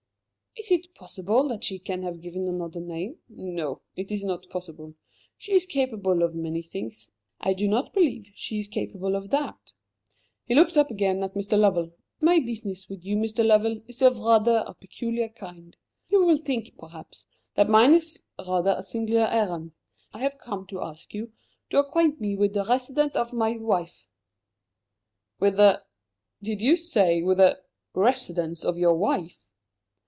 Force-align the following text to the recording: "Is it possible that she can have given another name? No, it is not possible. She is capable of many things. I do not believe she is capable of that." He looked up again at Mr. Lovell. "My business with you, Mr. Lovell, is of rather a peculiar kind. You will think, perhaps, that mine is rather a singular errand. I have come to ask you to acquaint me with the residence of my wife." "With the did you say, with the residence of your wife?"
"Is 0.57 0.69
it 0.69 0.93
possible 0.93 1.47
that 1.47 1.63
she 1.63 1.79
can 1.79 2.03
have 2.03 2.19
given 2.21 2.45
another 2.45 2.81
name? 2.81 3.17
No, 3.29 3.81
it 3.95 4.11
is 4.11 4.21
not 4.21 4.49
possible. 4.49 4.93
She 5.37 5.53
is 5.53 5.65
capable 5.65 6.23
of 6.23 6.35
many 6.35 6.61
things. 6.61 7.09
I 7.39 7.53
do 7.53 7.69
not 7.69 7.93
believe 7.93 8.29
she 8.35 8.59
is 8.59 8.67
capable 8.67 9.15
of 9.15 9.29
that." 9.29 9.71
He 10.45 10.53
looked 10.53 10.75
up 10.77 10.91
again 10.91 11.23
at 11.23 11.35
Mr. 11.35 11.57
Lovell. 11.57 11.93
"My 12.19 12.39
business 12.39 12.89
with 12.89 13.05
you, 13.05 13.15
Mr. 13.15 13.45
Lovell, 13.45 13.81
is 13.87 14.01
of 14.01 14.17
rather 14.17 14.65
a 14.67 14.73
peculiar 14.73 15.29
kind. 15.29 15.77
You 16.09 16.25
will 16.25 16.37
think, 16.37 16.77
perhaps, 16.77 17.25
that 17.55 17.69
mine 17.69 17.93
is 17.93 18.21
rather 18.37 18.75
a 18.77 18.83
singular 18.83 19.27
errand. 19.31 19.71
I 20.13 20.19
have 20.19 20.37
come 20.37 20.67
to 20.67 20.81
ask 20.81 21.13
you 21.13 21.31
to 21.69 21.79
acquaint 21.79 22.19
me 22.19 22.35
with 22.35 22.51
the 22.53 22.65
residence 22.65 23.15
of 23.15 23.31
my 23.31 23.53
wife." 23.55 24.05
"With 25.39 25.55
the 25.55 25.83
did 26.43 26.61
you 26.61 26.75
say, 26.75 27.23
with 27.23 27.37
the 27.37 27.61
residence 27.95 28.65
of 28.65 28.77
your 28.77 28.95
wife?" 28.95 29.47